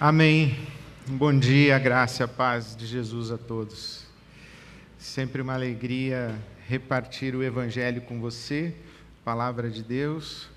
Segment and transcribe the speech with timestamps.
[0.00, 0.58] Amém.
[1.06, 4.04] Bom dia, graça paz de Jesus a todos.
[4.98, 6.36] Sempre uma alegria
[6.66, 8.74] repartir o Evangelho com você,
[9.24, 10.50] palavra de Deus.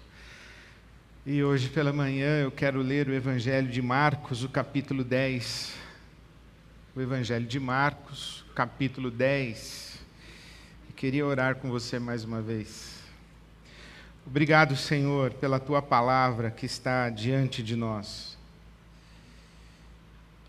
[1.23, 5.72] E hoje pela manhã eu quero ler o Evangelho de Marcos, o capítulo 10.
[6.96, 9.99] O Evangelho de Marcos, capítulo 10.
[10.90, 13.04] E queria orar com você mais uma vez.
[14.26, 18.37] Obrigado, Senhor, pela tua palavra que está diante de nós.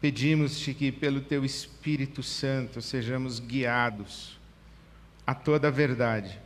[0.01, 4.39] Pedimos-te que, pelo teu Espírito Santo, sejamos guiados
[5.27, 6.39] a toda a verdade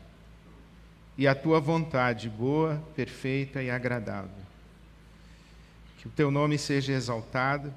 [1.19, 4.43] e a tua vontade boa, perfeita e agradável.
[5.98, 7.73] Que o teu nome seja exaltado,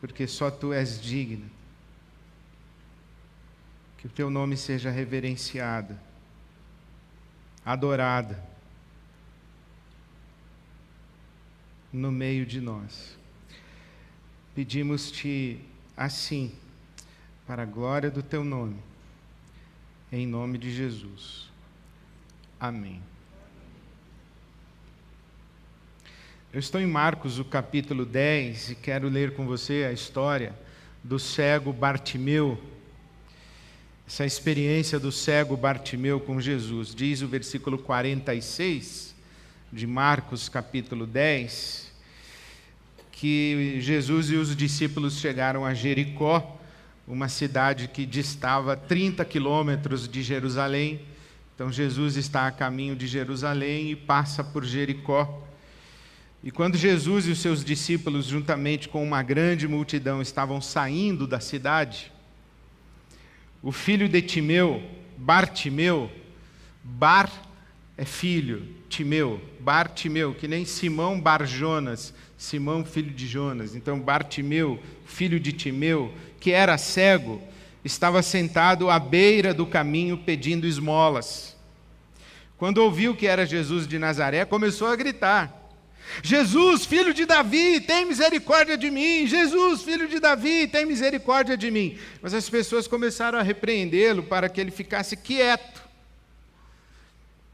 [0.00, 1.48] porque só tu és digno.
[3.98, 5.96] Que o teu nome seja reverenciado,
[7.64, 8.34] adorado
[11.92, 13.21] no meio de nós.
[14.54, 15.58] Pedimos-te
[15.96, 16.52] assim,
[17.46, 18.76] para a glória do teu nome,
[20.12, 21.48] em nome de Jesus.
[22.60, 23.02] Amém.
[26.52, 30.54] Eu estou em Marcos, o capítulo 10, e quero ler com você a história
[31.02, 32.62] do cego Bartimeu.
[34.06, 36.94] Essa experiência do cego Bartimeu com Jesus.
[36.94, 39.14] Diz o versículo 46
[39.72, 41.91] de Marcos, capítulo 10
[43.22, 46.58] que Jesus e os discípulos chegaram a Jericó,
[47.06, 51.02] uma cidade que distava 30 quilômetros de Jerusalém.
[51.54, 55.40] Então Jesus está a caminho de Jerusalém e passa por Jericó.
[56.42, 61.38] E quando Jesus e os seus discípulos, juntamente com uma grande multidão, estavam saindo da
[61.38, 62.10] cidade,
[63.62, 64.82] o filho de Timeu,
[65.16, 66.10] Bartimeu,
[66.82, 67.30] Bar
[67.96, 72.12] é filho, Timeu, Bartimeu, que nem Simão Barjonas,
[72.42, 73.76] Simão, filho de Jonas.
[73.76, 77.40] Então, Bartimeu, filho de Timeu, que era cego,
[77.84, 81.56] estava sentado à beira do caminho pedindo esmolas.
[82.58, 85.70] Quando ouviu que era Jesus de Nazaré, começou a gritar:
[86.20, 89.24] Jesus, filho de Davi, tem misericórdia de mim.
[89.24, 91.96] Jesus, filho de Davi, tem misericórdia de mim.
[92.20, 95.81] Mas as pessoas começaram a repreendê-lo para que ele ficasse quieto.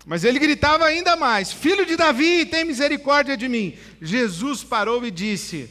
[0.09, 3.77] Mas ele gritava ainda mais: Filho de Davi, tem misericórdia de mim.
[4.01, 5.71] Jesus parou e disse: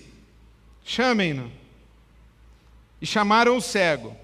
[0.86, 1.52] Chamem-no.
[3.02, 4.16] E chamaram o cego.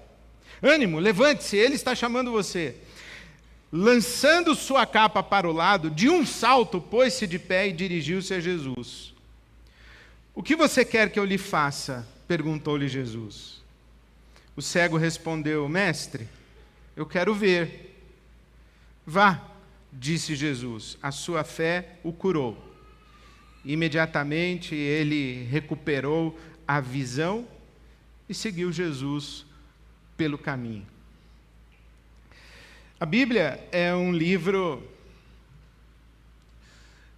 [0.62, 2.76] Ânimo, levante-se, ele está chamando você.
[3.72, 8.38] Lançando sua capa para o lado, de um salto, pôs-se de pé e dirigiu-se a
[8.38, 9.12] Jesus.
[10.32, 12.06] O que você quer que eu lhe faça?
[12.28, 13.60] perguntou-lhe Jesus.
[14.54, 16.28] O cego respondeu: Mestre,
[16.94, 17.90] eu quero ver.
[19.04, 19.53] Vá
[19.94, 22.72] disse Jesus, a sua fé o curou.
[23.64, 27.46] Imediatamente ele recuperou a visão
[28.28, 29.46] e seguiu Jesus
[30.16, 30.86] pelo caminho.
[32.98, 34.82] A Bíblia é um livro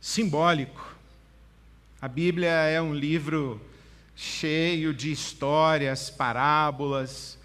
[0.00, 0.94] simbólico.
[2.00, 3.60] A Bíblia é um livro
[4.14, 7.38] cheio de histórias, parábolas,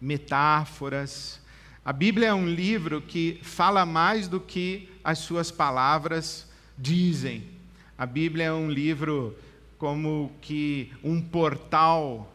[0.00, 1.40] metáforas,
[1.88, 7.48] a Bíblia é um livro que fala mais do que as suas palavras dizem.
[7.96, 9.34] A Bíblia é um livro
[9.78, 12.30] como que um portal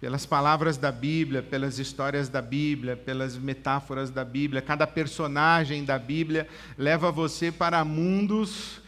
[0.00, 4.60] pelas palavras da Bíblia, pelas histórias da Bíblia, pelas metáforas da Bíblia.
[4.60, 8.82] Cada personagem da Bíblia leva você para mundos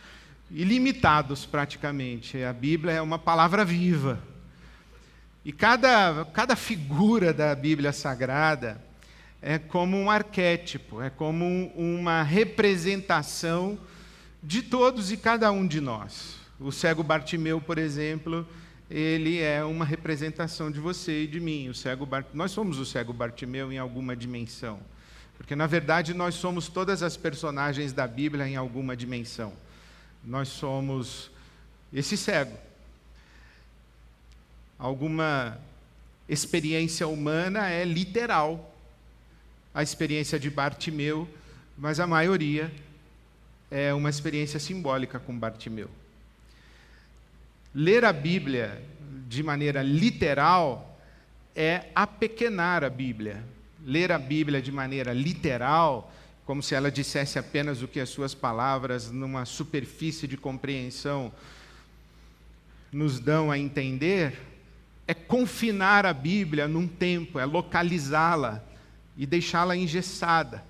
[0.51, 2.43] ilimitados praticamente.
[2.43, 4.19] A Bíblia é uma palavra viva.
[5.45, 8.88] E cada, cada figura da Bíblia Sagrada
[9.41, 13.79] é como um arquétipo, é como uma representação
[14.43, 16.37] de todos e cada um de nós.
[16.59, 18.47] O cego Bartimeu, por exemplo,
[18.91, 21.69] ele é uma representação de você e de mim.
[21.69, 22.27] O cego Bart...
[22.35, 24.81] Nós somos o cego Bartimeu em alguma dimensão.
[25.37, 29.53] Porque, na verdade, nós somos todas as personagens da Bíblia em alguma dimensão.
[30.25, 31.31] Nós somos
[31.93, 32.57] esse cego.
[34.77, 35.59] Alguma
[36.29, 38.75] experiência humana é literal
[39.79, 41.29] a experiência de Bartimeu,
[41.77, 42.69] mas a maioria
[43.71, 45.89] é uma experiência simbólica com Bartimeu.
[47.73, 48.83] Ler a Bíblia
[49.29, 51.01] de maneira literal
[51.55, 53.45] é apequenar a Bíblia.
[53.85, 56.13] Ler a Bíblia de maneira literal,
[56.45, 61.33] como se ela dissesse apenas o que as suas palavras, numa superfície de compreensão,
[62.91, 64.41] nos dão a entender,
[65.07, 68.67] é confinar a Bíblia num tempo, é localizá-la
[69.19, 70.65] e deixá-la engessada.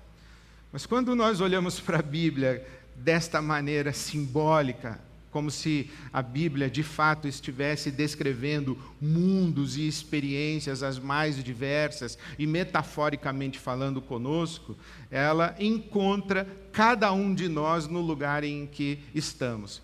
[0.71, 2.65] Mas quando nós olhamos para a Bíblia
[2.95, 4.99] desta maneira simbólica,
[5.31, 12.47] como se a Bíblia de fato estivesse descrevendo mundos e experiências as mais diversas e
[12.47, 14.75] metaforicamente falando conosco,
[15.11, 19.81] ela encontra cada um de nós no lugar em que estamos.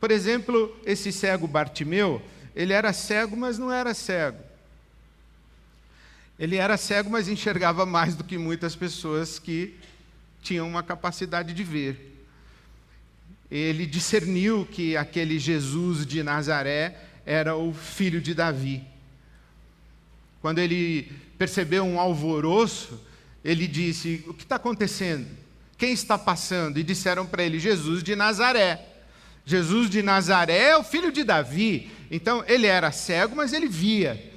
[0.00, 2.20] Por exemplo, esse cego Bartimeu,
[2.54, 4.47] ele era cego, mas não era cego.
[6.38, 9.74] Ele era cego, mas enxergava mais do que muitas pessoas que
[10.42, 12.08] tinham uma capacidade de ver
[13.50, 18.82] ele discerniu que aquele Jesus de Nazaré era o filho de Davi.
[20.40, 23.00] Quando ele percebeu um alvoroço,
[23.44, 25.26] ele disse: O que está acontecendo?
[25.76, 26.78] Quem está passando?
[26.78, 28.84] E disseram para ele: Jesus de Nazaré.
[29.46, 31.90] Jesus de Nazaré é o filho de Davi.
[32.10, 34.32] Então ele era cego, mas ele via.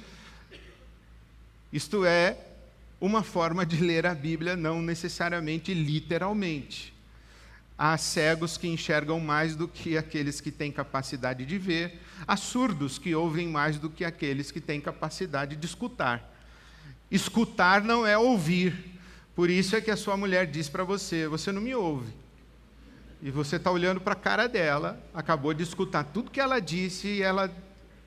[1.72, 2.36] Isto é
[3.00, 6.92] uma forma de ler a Bíblia, não necessariamente literalmente.
[7.78, 11.98] Há cegos que enxergam mais do que aqueles que têm capacidade de ver,
[12.28, 16.30] há surdos que ouvem mais do que aqueles que têm capacidade de escutar.
[17.10, 19.00] Escutar não é ouvir,
[19.34, 22.12] por isso é que a sua mulher diz para você: você não me ouve.
[23.22, 27.08] E você está olhando para a cara dela, acabou de escutar tudo que ela disse
[27.08, 27.50] e ela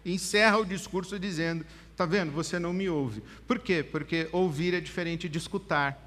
[0.05, 2.29] encerra o discurso dizendo: Está vendo?
[2.33, 3.23] Você não me ouve.
[3.47, 3.81] Por quê?
[3.81, 5.97] Porque ouvir é diferente de escutar.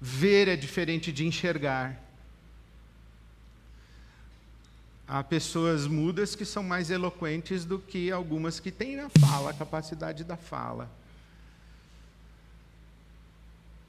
[0.00, 2.00] Ver é diferente de enxergar.
[5.08, 9.54] Há pessoas mudas que são mais eloquentes do que algumas que têm na fala, a
[9.54, 10.88] capacidade da fala.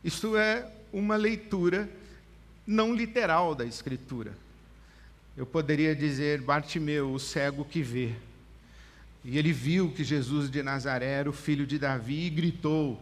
[0.03, 1.87] Isto é uma leitura
[2.65, 4.35] não literal da Escritura.
[5.37, 8.15] Eu poderia dizer Bartimeu, o cego que vê.
[9.23, 13.01] E ele viu que Jesus de Nazaré era o filho de Davi e gritou: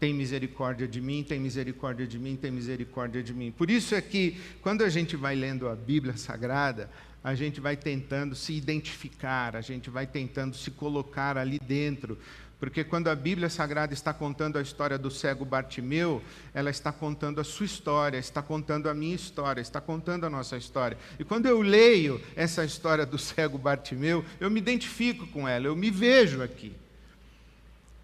[0.00, 3.52] tem misericórdia de mim, tem misericórdia de mim, tem misericórdia de mim.
[3.52, 6.90] Por isso é que, quando a gente vai lendo a Bíblia Sagrada,
[7.22, 12.18] a gente vai tentando se identificar, a gente vai tentando se colocar ali dentro.
[12.60, 16.22] Porque quando a Bíblia Sagrada está contando a história do cego Bartimeu,
[16.54, 20.56] ela está contando a sua história, está contando a minha história, está contando a nossa
[20.56, 20.96] história.
[21.18, 25.74] E quando eu leio essa história do cego Bartimeu, eu me identifico com ela, eu
[25.74, 26.76] me vejo aqui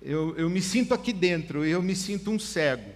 [0.06, 2.90] eu, eu me sinto aqui dentro, eu me sinto um cego.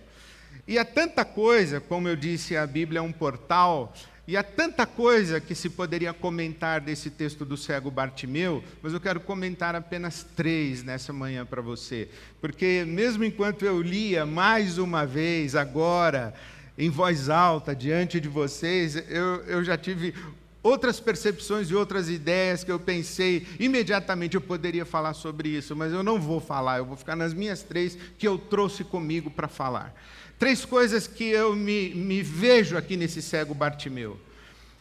[0.66, 3.92] E há tanta coisa, como eu disse, a Bíblia é um portal,
[4.30, 9.00] e há tanta coisa que se poderia comentar desse texto do cego Bartimeu, mas eu
[9.00, 12.08] quero comentar apenas três nessa manhã para você.
[12.40, 16.32] Porque, mesmo enquanto eu lia mais uma vez, agora,
[16.78, 20.14] em voz alta, diante de vocês, eu, eu já tive
[20.62, 25.92] outras percepções e outras ideias que eu pensei, imediatamente eu poderia falar sobre isso, mas
[25.92, 29.48] eu não vou falar, eu vou ficar nas minhas três que eu trouxe comigo para
[29.48, 29.92] falar.
[30.40, 34.18] Três coisas que eu me, me vejo aqui nesse cego Bartimeu.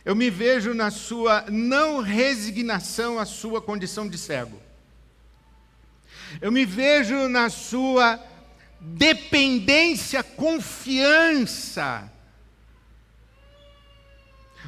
[0.06, 4.58] Eu me vejo na sua não resignação à sua condição de cego.
[6.40, 8.18] Eu me vejo na sua
[8.80, 12.10] dependência, confiança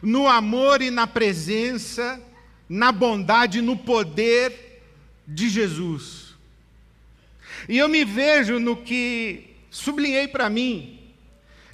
[0.03, 2.21] no amor e na presença,
[2.67, 4.83] na bondade, no poder
[5.25, 6.35] de Jesus.
[7.69, 10.99] E eu me vejo no que sublinhei para mim,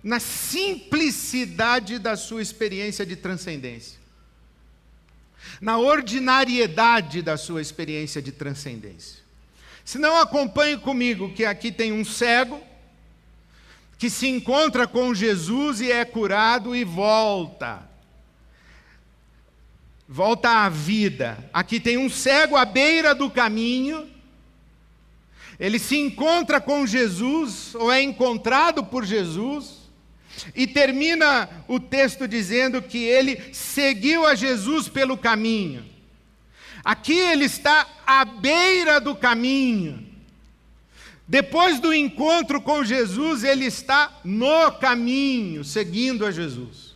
[0.02, 4.00] na simplicidade da sua experiência de transcendência,
[5.60, 9.20] na ordinariedade da sua experiência de transcendência.
[9.84, 12.62] Se não acompanhe comigo que aqui tem um cego
[13.98, 17.88] que se encontra com Jesus e é curado e volta
[20.08, 21.38] volta à vida.
[21.52, 24.10] Aqui tem um cego à beira do caminho.
[25.60, 29.90] Ele se encontra com Jesus, ou é encontrado por Jesus,
[30.56, 35.84] e termina o texto dizendo que ele seguiu a Jesus pelo caminho.
[36.84, 40.08] Aqui ele está à beira do caminho.
[41.28, 46.96] Depois do encontro com Jesus, ele está no caminho, seguindo a Jesus.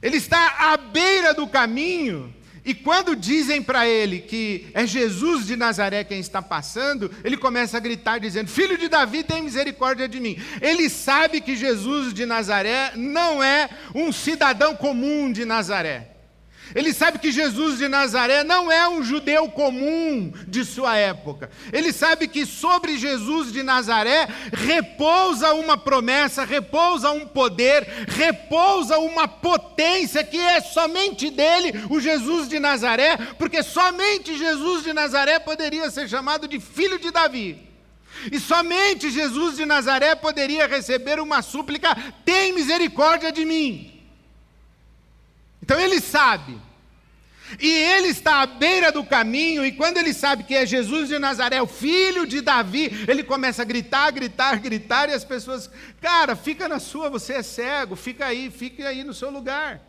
[0.00, 2.32] Ele está à beira do caminho,
[2.64, 7.76] e quando dizem para ele que é Jesus de Nazaré quem está passando, ele começa
[7.76, 10.40] a gritar dizendo: Filho de Davi, tem misericórdia de mim.
[10.62, 16.13] Ele sabe que Jesus de Nazaré não é um cidadão comum de Nazaré.
[16.74, 21.50] Ele sabe que Jesus de Nazaré não é um judeu comum de sua época.
[21.72, 29.26] Ele sabe que sobre Jesus de Nazaré repousa uma promessa, repousa um poder, repousa uma
[29.26, 35.90] potência que é somente dele, o Jesus de Nazaré, porque somente Jesus de Nazaré poderia
[35.90, 37.58] ser chamado de filho de Davi.
[38.32, 41.94] E somente Jesus de Nazaré poderia receber uma súplica:
[42.24, 43.93] tem misericórdia de mim.
[45.64, 46.60] Então ele sabe.
[47.58, 51.18] E ele está à beira do caminho, e quando ele sabe que é Jesus de
[51.18, 55.70] Nazaré, o filho de Davi, ele começa a gritar, gritar, gritar, e as pessoas,
[56.02, 59.80] cara, fica na sua, você é cego, fica aí, fica aí no seu lugar.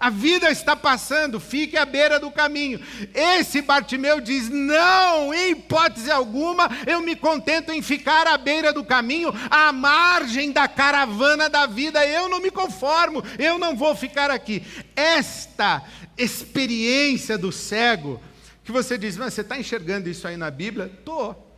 [0.00, 2.80] A vida está passando, fique à beira do caminho.
[3.14, 8.84] Esse Bartimeu diz: Não, em hipótese alguma, eu me contento em ficar à beira do
[8.84, 12.04] caminho, à margem da caravana da vida.
[12.06, 14.64] Eu não me conformo, eu não vou ficar aqui.
[14.96, 15.82] Esta
[16.16, 18.20] experiência do cego,
[18.64, 20.86] que você diz: Mas você está enxergando isso aí na Bíblia?
[20.86, 21.51] Estou.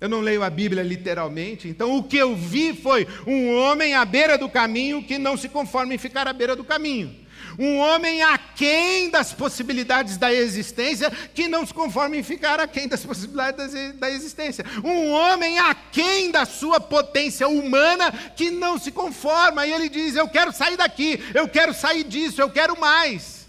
[0.00, 4.04] Eu não leio a Bíblia literalmente, então o que eu vi foi um homem à
[4.04, 7.24] beira do caminho que não se conforma em ficar à beira do caminho.
[7.58, 13.04] Um homem aquém das possibilidades da existência, que não se conforma em ficar aquém das
[13.04, 14.64] possibilidades da existência.
[14.82, 20.28] Um homem aquém da sua potência humana, que não se conforma, e ele diz: Eu
[20.28, 23.46] quero sair daqui, eu quero sair disso, eu quero mais.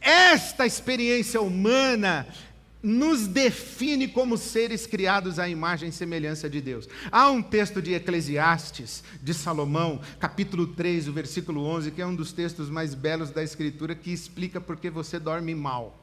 [0.00, 2.26] Esta experiência humana
[2.88, 6.88] nos define como seres criados à imagem e semelhança de Deus.
[7.12, 12.14] Há um texto de Eclesiastes, de Salomão, capítulo 3, o versículo 11, que é um
[12.14, 16.02] dos textos mais belos da Escritura, que explica por que você dorme mal.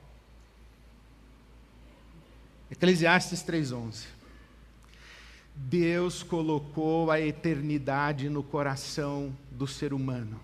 [2.69, 4.03] Eclesiastes 3,11.
[5.55, 10.39] Deus colocou a eternidade no coração do ser humano.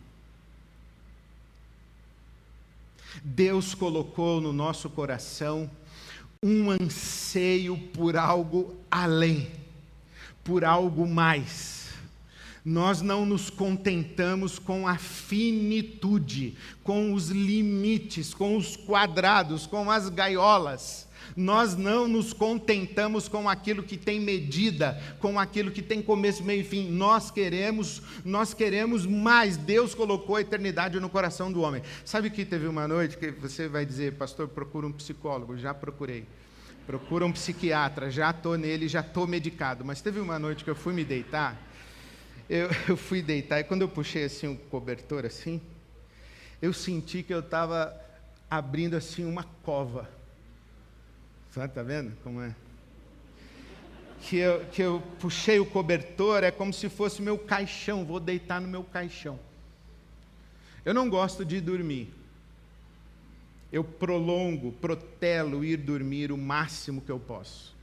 [3.23, 5.69] Deus colocou no nosso coração
[6.43, 9.51] um anseio por algo além,
[10.43, 11.91] por algo mais.
[12.65, 20.09] Nós não nos contentamos com a finitude, com os limites, com os quadrados, com as
[20.09, 21.07] gaiolas.
[21.35, 26.61] Nós não nos contentamos com aquilo que tem medida, com aquilo que tem começo, meio
[26.61, 26.89] e fim.
[26.89, 29.57] Nós queremos, nós queremos mais.
[29.57, 31.81] Deus colocou a eternidade no coração do homem.
[32.03, 35.57] Sabe que teve uma noite que você vai dizer, pastor, procura um psicólogo.
[35.57, 36.25] Já procurei.
[36.85, 38.11] Procura um psiquiatra.
[38.11, 39.85] Já estou nele, já estou medicado.
[39.85, 41.57] Mas teve uma noite que eu fui me deitar.
[42.49, 45.61] Eu, eu fui deitar e quando eu puxei assim o um cobertor assim,
[46.61, 47.95] eu senti que eu estava
[48.49, 50.09] abrindo assim uma cova
[51.53, 52.55] Tá vendo como é?
[54.21, 58.61] Que eu, que eu puxei o cobertor, é como se fosse meu caixão, vou deitar
[58.61, 59.37] no meu caixão.
[60.85, 62.13] Eu não gosto de dormir.
[63.71, 67.75] Eu prolongo, protelo ir dormir o máximo que eu posso.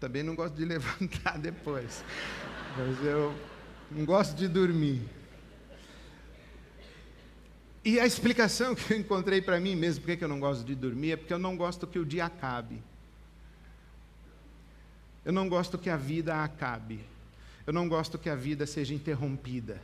[0.00, 2.04] Também não gosto de levantar depois.
[2.76, 3.34] Mas eu
[3.90, 5.17] não gosto de dormir.
[7.88, 11.12] E a explicação que eu encontrei para mim mesmo, porque eu não gosto de dormir,
[11.12, 12.82] é porque eu não gosto que o dia acabe.
[15.24, 17.00] Eu não gosto que a vida acabe.
[17.66, 19.80] Eu não gosto que a vida seja interrompida.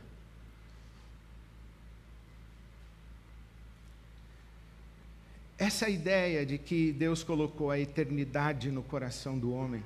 [5.57, 9.83] Essa ideia de que Deus colocou a eternidade no coração do homem,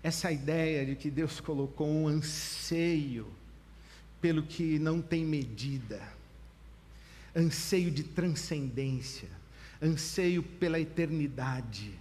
[0.00, 3.26] essa ideia de que Deus colocou um anseio
[4.20, 6.21] pelo que não tem medida,
[7.36, 9.28] anseio de transcendência,
[9.82, 11.92] anseio pela eternidade,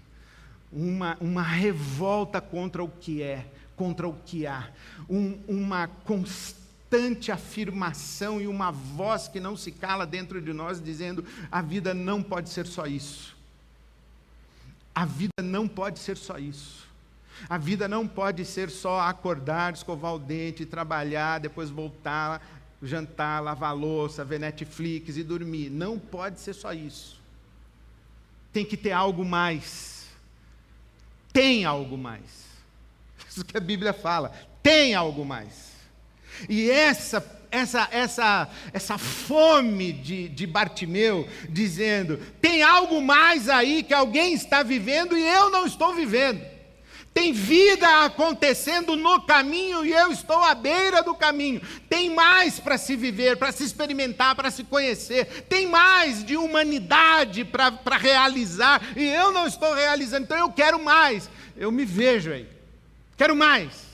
[0.72, 3.46] uma, uma revolta contra o que é,
[3.76, 4.70] contra o que há,
[5.10, 11.26] um, uma constante afirmação e uma voz que não se cala dentro de nós, dizendo:
[11.52, 13.36] a vida não pode ser só isso.
[14.94, 16.90] A vida não pode ser só isso.
[17.50, 23.76] A vida não pode ser só acordar, escovar o dente, trabalhar, depois voltar, jantar, lavar
[23.76, 25.70] louça, ver Netflix e dormir.
[25.70, 27.20] Não pode ser só isso.
[28.52, 30.08] Tem que ter algo mais.
[31.32, 32.52] Tem algo mais.
[33.30, 34.34] Isso que a Bíblia fala.
[34.62, 35.72] Tem algo mais.
[36.50, 37.22] E essa
[37.52, 44.64] essa, essa, essa fome de, de Bartimeu, dizendo: tem algo mais aí que alguém está
[44.64, 46.42] vivendo e eu não estou vivendo.
[47.13, 51.62] Tem vida acontecendo no caminho e eu estou à beira do caminho.
[51.89, 55.46] Tem mais para se viver, para se experimentar, para se conhecer.
[55.50, 60.24] Tem mais de humanidade para realizar e eu não estou realizando.
[60.24, 61.30] Então eu quero mais.
[61.58, 62.48] Eu me vejo aí.
[63.18, 63.90] Quero mais.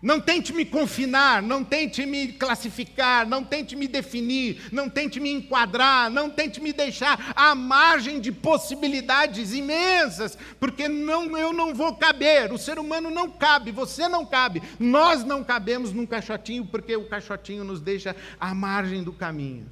[0.00, 5.28] Não tente me confinar, não tente me classificar, não tente me definir, não tente me
[5.28, 11.96] enquadrar, não tente me deixar à margem de possibilidades imensas, porque não, eu não vou
[11.96, 16.94] caber, o ser humano não cabe, você não cabe, nós não cabemos num caixotinho, porque
[16.94, 19.68] o caixotinho nos deixa à margem do caminho.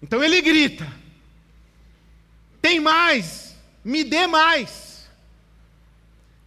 [0.00, 0.86] Então ele grita:
[2.62, 4.94] tem mais, me dê mais.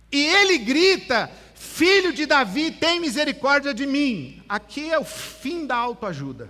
[0.10, 1.30] E ele grita
[1.78, 4.42] Filho de Davi, tem misericórdia de mim.
[4.50, 6.50] Aqui é o fim da autoajuda.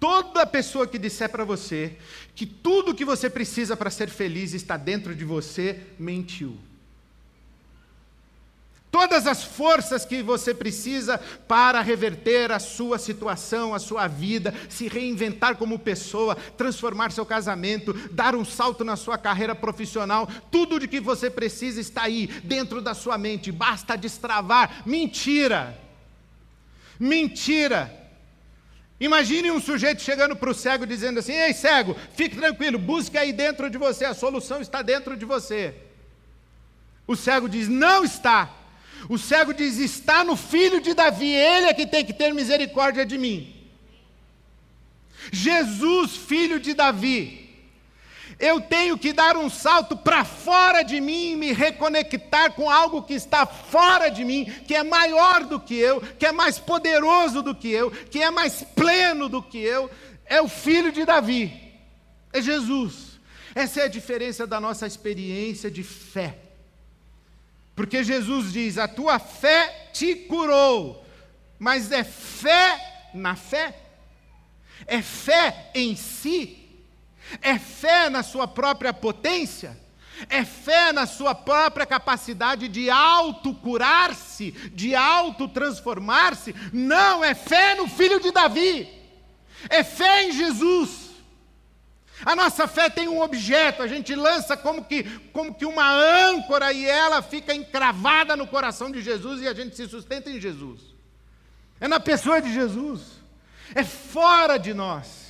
[0.00, 1.96] Toda pessoa que disser para você
[2.34, 6.56] que tudo que você precisa para ser feliz está dentro de você, mentiu.
[8.90, 14.88] Todas as forças que você precisa para reverter a sua situação, a sua vida, se
[14.88, 20.88] reinventar como pessoa, transformar seu casamento, dar um salto na sua carreira profissional, tudo de
[20.88, 24.82] que você precisa está aí, dentro da sua mente, basta destravar.
[24.86, 25.78] Mentira!
[26.98, 27.94] Mentira!
[28.98, 33.32] Imagine um sujeito chegando para o cego dizendo assim: Ei, cego, fique tranquilo, busque aí
[33.32, 35.74] dentro de você, a solução está dentro de você.
[37.06, 38.57] O cego diz: Não está.
[39.08, 43.04] O cego diz: Está no filho de Davi, ele é que tem que ter misericórdia
[43.04, 43.54] de mim.
[45.32, 47.46] Jesus, filho de Davi.
[48.38, 53.02] Eu tenho que dar um salto para fora de mim e me reconectar com algo
[53.02, 57.42] que está fora de mim, que é maior do que eu, que é mais poderoso
[57.42, 59.90] do que eu, que é mais pleno do que eu.
[60.24, 61.52] É o filho de Davi,
[62.32, 63.18] é Jesus.
[63.54, 66.47] Essa é a diferença da nossa experiência de fé.
[67.78, 71.06] Porque Jesus diz: a tua fé te curou,
[71.60, 73.72] mas é fé na fé,
[74.84, 76.58] é fé em si,
[77.40, 79.78] é fé na sua própria potência,
[80.28, 86.56] é fé na sua própria capacidade de autocurar-se, de autotransformar-se.
[86.72, 88.88] Não, é fé no filho de Davi,
[89.70, 91.07] é fé em Jesus.
[92.24, 95.88] A nossa fé tem um objeto, a gente lança como que, como que uma
[96.28, 100.40] âncora e ela fica encravada no coração de Jesus e a gente se sustenta em
[100.40, 100.80] Jesus.
[101.80, 103.02] É na pessoa de Jesus,
[103.74, 105.28] é fora de nós.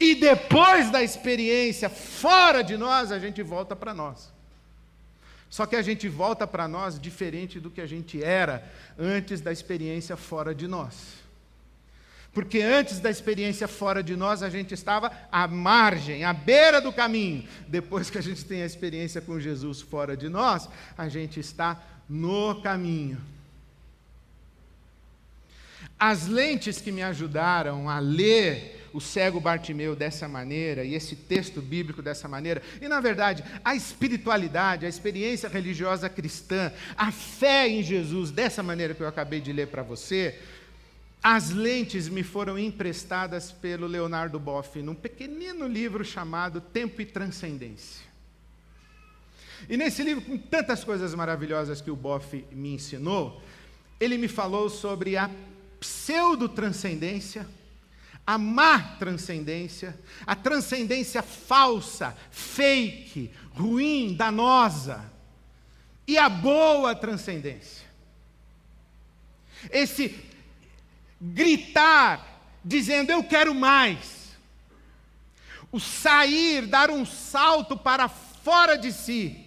[0.00, 4.32] E depois da experiência fora de nós, a gente volta para nós.
[5.50, 9.50] Só que a gente volta para nós diferente do que a gente era antes da
[9.50, 10.94] experiência fora de nós.
[12.32, 16.92] Porque antes da experiência fora de nós, a gente estava à margem, à beira do
[16.92, 17.44] caminho.
[17.66, 21.82] Depois que a gente tem a experiência com Jesus fora de nós, a gente está
[22.08, 23.18] no caminho.
[25.98, 31.60] As lentes que me ajudaram a ler o cego Bartimeu dessa maneira e esse texto
[31.60, 37.82] bíblico dessa maneira, e na verdade, a espiritualidade, a experiência religiosa cristã, a fé em
[37.82, 40.38] Jesus dessa maneira que eu acabei de ler para você,
[41.22, 48.06] as lentes me foram emprestadas pelo Leonardo Boff num pequenino livro chamado Tempo e Transcendência.
[49.68, 53.42] E nesse livro, com tantas coisas maravilhosas que o Boff me ensinou,
[53.98, 55.28] ele me falou sobre a
[55.80, 57.46] pseudo-transcendência,
[58.24, 65.10] a má transcendência, a transcendência falsa, fake, ruim, danosa,
[66.06, 67.86] e a boa transcendência.
[69.70, 70.27] Esse
[71.20, 74.36] gritar, dizendo: Eu quero mais.
[75.70, 79.46] O sair, dar um salto para fora de si,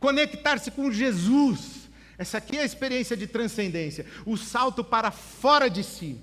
[0.00, 1.88] conectar-se com Jesus.
[2.16, 4.06] Essa aqui é a experiência de transcendência.
[4.24, 6.20] O salto para fora de si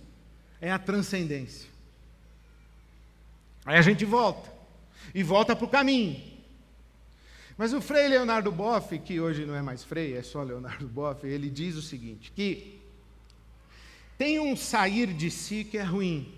[0.59, 1.69] é a transcendência.
[3.65, 4.51] Aí a gente volta,
[5.13, 6.19] e volta para o caminho.
[7.57, 11.27] Mas o Frei Leonardo Boff, que hoje não é mais Frei, é só Leonardo Boff,
[11.27, 12.80] ele diz o seguinte: que
[14.21, 16.31] tem um sair de si que é ruim.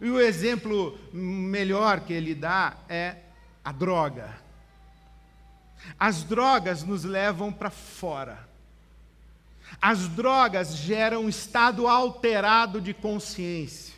[0.00, 3.18] E o exemplo melhor que ele dá é
[3.64, 4.36] a droga.
[5.96, 8.48] As drogas nos levam para fora.
[9.80, 13.94] As drogas geram um estado alterado de consciência.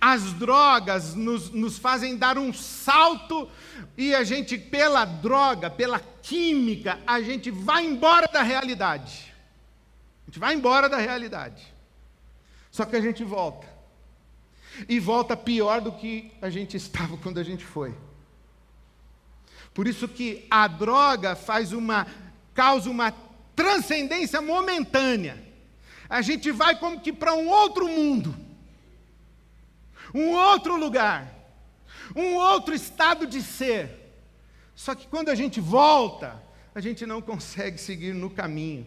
[0.00, 3.48] As drogas nos, nos, fazem dar um salto
[3.96, 9.32] e a gente, pela droga, pela química, a gente vai embora da realidade.
[10.24, 11.73] A gente vai embora da realidade.
[12.74, 13.68] Só que a gente volta.
[14.88, 17.94] E volta pior do que a gente estava quando a gente foi.
[19.72, 22.04] Por isso que a droga faz uma
[22.52, 23.14] causa uma
[23.54, 25.40] transcendência momentânea.
[26.08, 28.34] A gente vai como que para um outro mundo.
[30.12, 31.32] Um outro lugar.
[32.16, 34.18] Um outro estado de ser.
[34.74, 36.42] Só que quando a gente volta,
[36.74, 38.84] a gente não consegue seguir no caminho.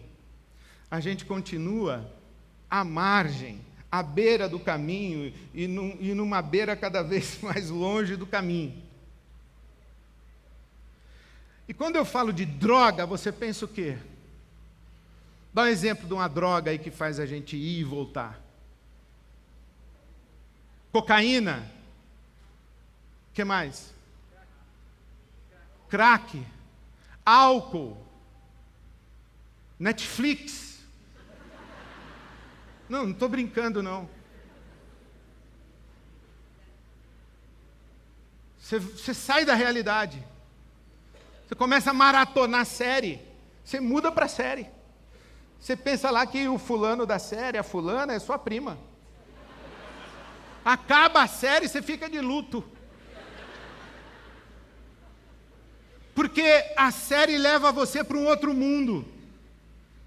[0.90, 2.14] A gente continua
[2.68, 8.16] à margem à beira do caminho e, num, e numa beira cada vez mais longe
[8.16, 8.82] do caminho.
[11.66, 13.98] E quando eu falo de droga, você pensa o quê?
[15.52, 18.40] Dá um exemplo de uma droga aí que faz a gente ir e voltar.
[20.92, 21.70] Cocaína.
[23.30, 23.92] O que mais?
[25.88, 26.44] Crack.
[27.24, 27.96] álcool,
[29.78, 30.67] Netflix.
[32.88, 34.08] Não, não estou brincando, não.
[38.58, 40.22] Você, você sai da realidade.
[41.46, 43.20] Você começa a maratonar série.
[43.64, 44.66] Você muda para série.
[45.58, 48.78] Você pensa lá que o fulano da série, a fulana, é sua prima.
[50.64, 52.62] Acaba a série, você fica de luto.
[56.14, 59.06] Porque a série leva você para um outro mundo.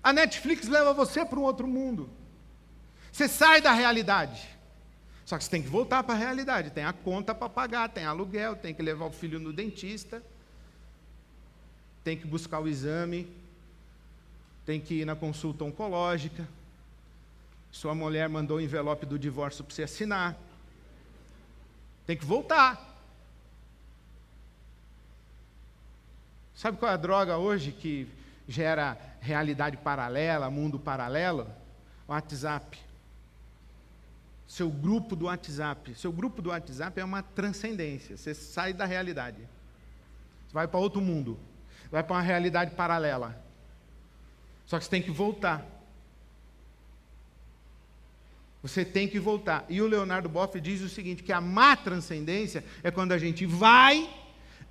[0.03, 2.09] A Netflix leva você para um outro mundo.
[3.11, 4.47] Você sai da realidade.
[5.25, 6.71] Só que você tem que voltar para a realidade.
[6.71, 10.21] Tem a conta para pagar, tem aluguel, tem que levar o filho no dentista,
[12.03, 13.27] tem que buscar o exame,
[14.65, 16.47] tem que ir na consulta oncológica.
[17.71, 20.37] Sua mulher mandou o envelope do divórcio para você assinar.
[22.05, 22.89] Tem que voltar.
[26.53, 28.07] Sabe qual é a droga hoje que
[28.47, 31.47] gera realidade paralela, mundo paralelo?
[32.07, 32.90] WhatsApp.
[34.51, 35.95] Seu grupo do WhatsApp.
[35.95, 38.17] Seu grupo do WhatsApp é uma transcendência.
[38.17, 39.37] Você sai da realidade.
[40.45, 41.39] Você vai para outro mundo.
[41.89, 43.41] Vai para uma realidade paralela.
[44.65, 45.65] Só que você tem que voltar.
[48.61, 49.63] Você tem que voltar.
[49.69, 53.45] E o Leonardo Boff diz o seguinte: que a má transcendência é quando a gente
[53.45, 54.13] vai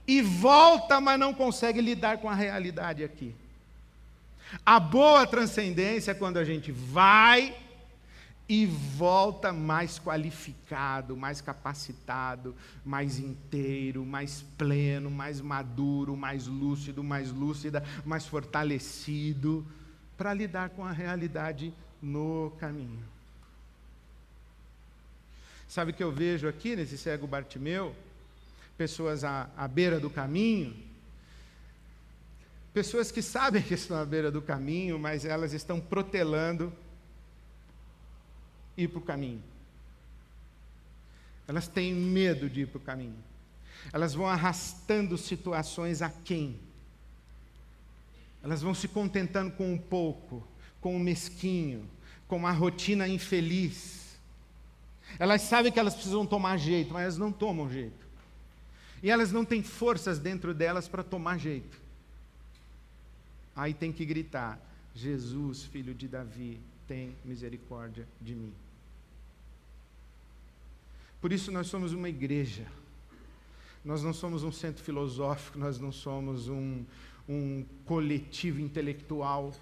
[0.06, 3.34] e volta, mas não consegue lidar com a realidade aqui.
[4.66, 7.56] A boa transcendência é quando a gente vai
[8.50, 12.52] e volta mais qualificado, mais capacitado,
[12.84, 19.64] mais inteiro, mais pleno, mais maduro, mais lúcido, mais lúcida, mais fortalecido
[20.18, 23.04] para lidar com a realidade no caminho.
[25.68, 27.94] Sabe o que eu vejo aqui nesse cego Bartimeu?
[28.76, 30.74] Pessoas à, à beira do caminho,
[32.74, 36.72] pessoas que sabem que estão à beira do caminho, mas elas estão protelando
[38.76, 39.42] ir para o caminho.
[41.46, 43.16] Elas têm medo de ir para o caminho.
[43.92, 46.58] Elas vão arrastando situações a quem?
[48.42, 50.46] Elas vão se contentando com um pouco,
[50.80, 51.88] com o um mesquinho,
[52.28, 54.00] com uma rotina infeliz
[55.18, 58.08] elas sabem que elas precisam tomar jeito, mas elas não tomam jeito.
[59.02, 61.80] E elas não têm forças dentro delas para tomar jeito.
[63.56, 64.58] Aí tem que gritar:
[64.94, 68.52] Jesus, filho de Davi, tem misericórdia de mim.
[71.20, 72.66] Por isso nós somos uma igreja.
[73.84, 76.84] Nós não somos um centro filosófico, nós não somos um,
[77.28, 79.54] um coletivo intelectual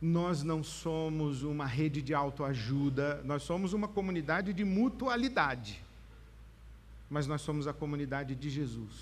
[0.00, 5.82] nós não somos uma rede de autoajuda, nós somos uma comunidade de mutualidade.
[7.10, 8.92] Mas nós somos a comunidade de Jesus.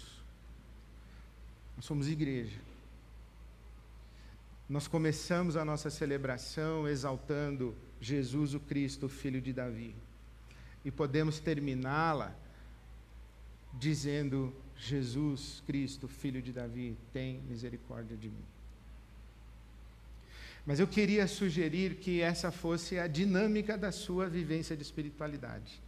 [1.76, 2.58] Nós somos igreja.
[4.68, 9.94] Nós começamos a nossa celebração exaltando Jesus o Cristo, filho de Davi.
[10.84, 12.34] E podemos terminá-la
[13.74, 18.44] dizendo: Jesus Cristo, filho de Davi, tem misericórdia de mim.
[20.66, 25.80] Mas eu queria sugerir que essa fosse a dinâmica da sua vivência de espiritualidade.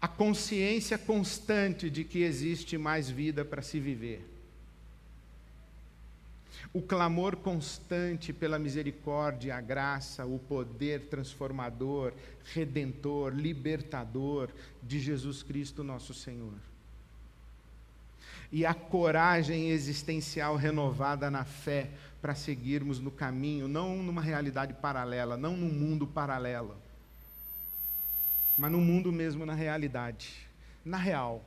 [0.00, 4.35] A consciência constante de que existe mais vida para se viver.
[6.72, 12.12] O clamor constante pela misericórdia, a graça, o poder transformador,
[12.52, 14.50] redentor, libertador
[14.82, 16.54] de Jesus Cristo, nosso Senhor.
[18.52, 25.36] E a coragem existencial renovada na fé para seguirmos no caminho, não numa realidade paralela,
[25.36, 26.76] não num mundo paralelo,
[28.56, 30.46] mas no mundo mesmo na realidade,
[30.84, 31.44] na real,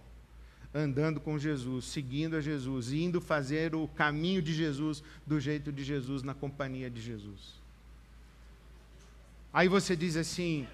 [0.73, 5.84] andando com Jesus, seguindo a Jesus, indo fazer o caminho de Jesus do jeito de
[5.84, 7.60] Jesus, na companhia de Jesus.
[9.51, 10.67] Aí você diz assim: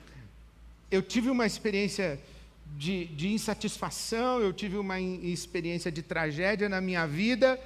[0.91, 2.19] eu tive uma experiência
[2.77, 7.59] de, de insatisfação, eu tive uma experiência de tragédia na minha vida.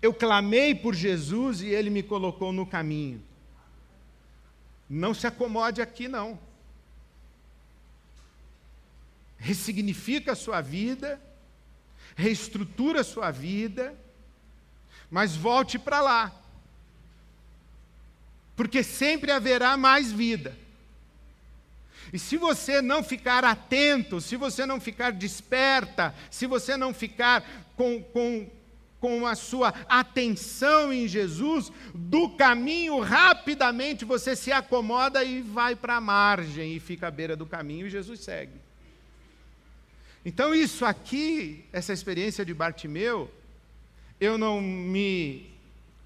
[0.00, 3.22] Eu clamei por Jesus e ele me colocou no caminho.
[4.88, 6.38] Não se acomode aqui, não.
[9.42, 11.20] Ressignifica a sua vida,
[12.14, 13.92] reestrutura a sua vida,
[15.10, 16.32] mas volte para lá.
[18.54, 20.56] Porque sempre haverá mais vida.
[22.12, 27.44] E se você não ficar atento, se você não ficar desperta, se você não ficar
[27.74, 28.48] com, com,
[29.00, 35.96] com a sua atenção em Jesus, do caminho rapidamente você se acomoda e vai para
[35.96, 38.71] a margem e fica à beira do caminho e Jesus segue.
[40.24, 43.30] Então, isso aqui, essa experiência de Bartimeu,
[44.20, 45.52] eu não me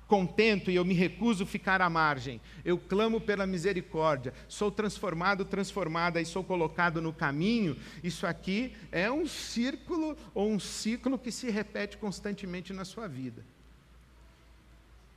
[0.07, 2.41] contento e eu me recuso a ficar à margem.
[2.65, 4.33] Eu clamo pela misericórdia.
[4.49, 7.77] Sou transformado, transformada e sou colocado no caminho.
[8.03, 13.45] Isso aqui é um círculo ou um ciclo que se repete constantemente na sua vida.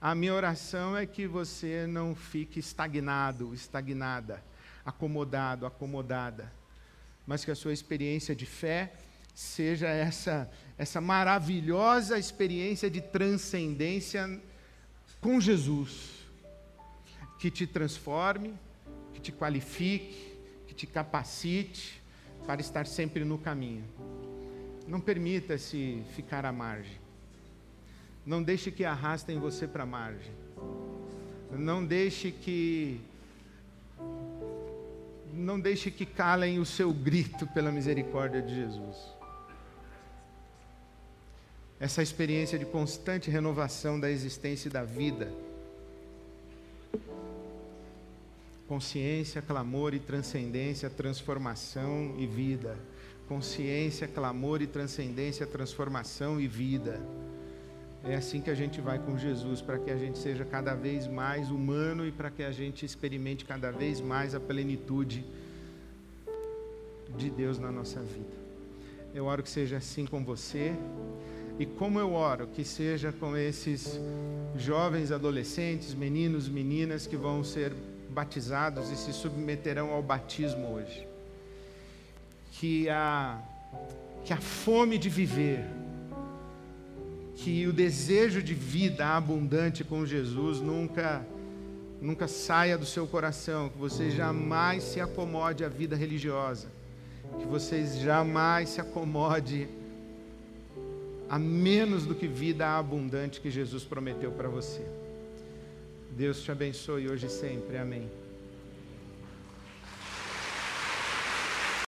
[0.02, 4.42] A minha oração é que você não fique estagnado, estagnada,
[4.86, 6.52] acomodado, acomodada,
[7.30, 8.92] mas que a sua experiência de fé
[9.36, 14.42] seja essa essa maravilhosa experiência de transcendência
[15.22, 16.26] com Jesus,
[17.38, 18.56] que te transforme,
[19.14, 22.02] que te qualifique, que te capacite
[22.48, 23.84] para estar sempre no caminho.
[24.88, 26.98] Não permita-se ficar à margem.
[28.26, 30.34] Não deixe que arrastem você para a margem.
[31.52, 33.00] Não deixe que
[35.34, 38.98] não deixe que calem o seu grito pela misericórdia de Jesus.
[41.80, 45.32] Essa experiência de constante renovação da existência e da vida.
[48.68, 52.78] Consciência, clamor e transcendência, transformação e vida.
[53.28, 57.00] Consciência, clamor e transcendência, transformação e vida.
[58.04, 61.06] É assim que a gente vai com Jesus, para que a gente seja cada vez
[61.08, 65.26] mais humano e para que a gente experimente cada vez mais a plenitude
[67.18, 68.40] de Deus na nossa vida.
[69.14, 70.74] Eu oro que seja assim com você.
[71.58, 74.00] E como eu oro que seja com esses
[74.56, 77.74] jovens, adolescentes, meninos, meninas que vão ser
[78.10, 81.06] batizados e se submeterão ao batismo hoje.
[82.52, 83.42] Que a,
[84.24, 85.66] que a fome de viver,
[87.44, 91.26] que o desejo de vida abundante com Jesus nunca
[92.02, 96.68] nunca saia do seu coração, que você jamais se acomode à vida religiosa,
[97.40, 99.68] que você jamais se acomode
[101.30, 104.82] a menos do que vida abundante que Jesus prometeu para você.
[106.12, 107.78] Deus te abençoe hoje e sempre.
[107.78, 108.19] Amém.